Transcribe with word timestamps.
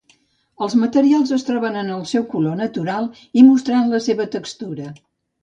Els 0.67 0.75
materials 0.83 1.33
es 1.37 1.45
troben 1.49 1.77
en 1.81 1.91
el 1.97 2.01
seu 2.13 2.25
color 2.33 2.57
natural 2.63 3.11
i 3.41 3.45
mostrant 3.51 3.93
la 3.95 4.03
seva 4.09 4.29
textura. 4.39 4.91